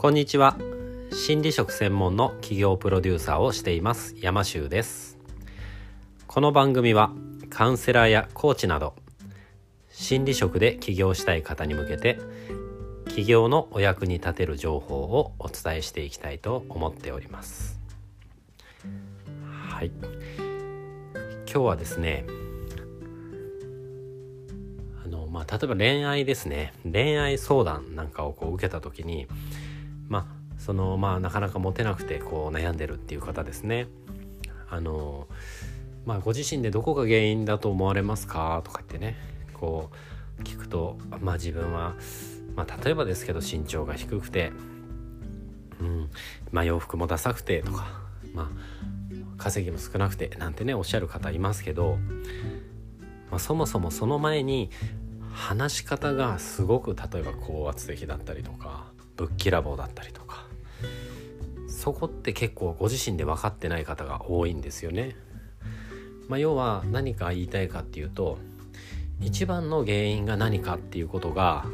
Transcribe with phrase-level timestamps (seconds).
[0.00, 0.56] こんにちは。
[1.12, 4.14] 心理職専門の企業プロデューサーをしています。
[4.18, 5.18] 山修です。
[6.26, 7.12] この番組は
[7.50, 8.94] カウンセラーやコーチなど
[9.90, 12.18] 心理職で起業したい方に向けて
[13.08, 17.78] 起業のお役に立てる情報をお伝えしていきたいと思っております。
[19.68, 19.92] はい。
[21.44, 22.24] 今日はですね
[25.04, 26.72] あのまあ例えば恋愛ですね。
[26.90, 29.28] 恋愛相談なんかをこう受けた時に
[30.10, 30.26] まあ
[30.58, 33.86] そのまあなかなかモテなくてこう悩んでるっていう方ですね。
[34.68, 35.26] あの
[36.04, 39.16] まあご自身でどこが原因だと思われますかとか言ってね
[39.54, 39.90] こ
[40.38, 41.94] う聞くとまあ自分は、
[42.56, 44.52] まあ、例えばですけど身長が低くて、
[45.80, 46.10] うん
[46.50, 47.86] まあ、洋服もダサくてとか、
[48.34, 48.48] まあ、
[49.38, 51.98] 稼ぎも少なくてなんてねおっしゃる方いますけど、
[53.30, 54.70] まあ、そもそもその前に
[55.32, 58.86] 話し方がすごく例えば高圧的だったりとか
[59.20, 60.46] ぶっきらぼうだったりとか
[61.68, 65.14] そこって結構ご自身で分かってない方が多いんですよね。
[66.28, 68.38] まあ、要は何か言いたいかっていうと
[69.20, 71.66] 一番の原因が何かっていうことが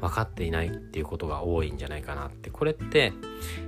[0.00, 2.50] 分かっていないっていうことが多いんじゃないかなって。
[2.50, 3.12] これって、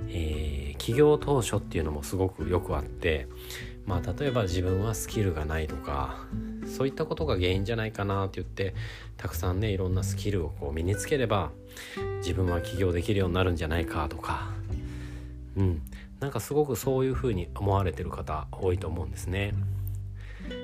[0.09, 3.27] えー、起業当初っていうのもすごくよくあって
[3.85, 6.25] まあ例えば自分はスキルがないとか
[6.65, 8.73] そういったことが原因じゃないかなって言って
[9.17, 11.51] たくさんねいろんなスキルをこう身につければ
[12.17, 14.49] 自分は起業できるようになるんじゃないかとか。
[15.57, 15.81] うん。
[16.19, 19.53] なんかすごくそういうふうに思われてる方多いと思うんですね。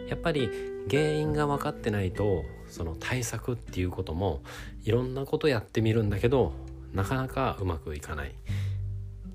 [0.08, 0.50] やっぱり
[0.90, 4.42] 原因が分かってないとその対策っていうことも
[4.84, 6.54] いろんなことやってみるんだけど
[6.94, 8.34] なかなかうまくいかない。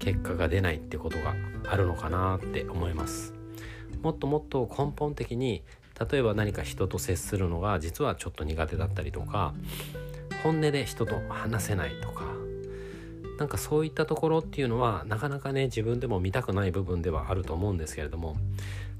[0.03, 1.37] 結果が出ないってことが
[1.69, 3.35] あるのかなって思います。
[4.03, 5.63] もっともっと根本的に
[6.11, 9.55] 例えば何か人と接するのが実はちょっと苦手だったりとか
[10.43, 12.25] 本音で人と話せないとか
[13.39, 18.37] なんかそういったところっていうのはなかなかね自分でも見たくない部分ではあると思うんですけれども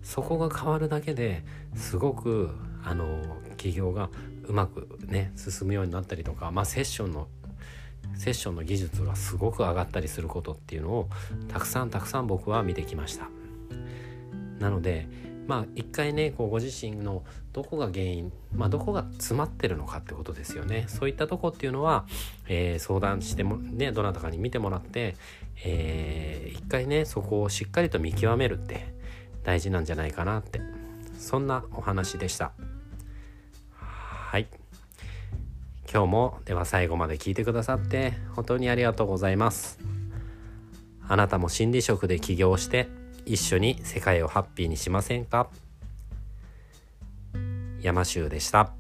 [0.03, 1.43] そこが変わるだけで
[1.75, 2.51] すごく
[2.85, 4.11] あの企業が
[4.45, 7.29] うまくね進むようになったりとか、まあ、セッションの
[8.17, 11.09] セッションの技術がすごく上がったりすることっていうのを
[11.49, 13.29] たくさんたくさん僕は見てきました。
[14.59, 15.09] なので
[15.47, 20.85] まあ一回ねこうご自身のどこが原因、まあ、どこが詰まってるのかってことですよね。
[20.89, 22.07] そういったとこっていうのは、
[22.49, 25.17] えー、相談してもねどなたかに見てもらって、
[25.65, 28.95] えー、一回ねそこをしっかりと見極めるって
[29.45, 30.61] 大事なんじゃないかなって。
[31.19, 32.53] そんなお話でした。
[33.75, 34.49] はい。
[35.93, 39.79] 今日もでは最後まで聞いてくださって本当にありがとうございます。
[41.07, 42.89] あなたも心理職で起業して
[43.27, 45.49] 一緒に世界をハッピーにしませんか？
[47.81, 48.73] 山州でした。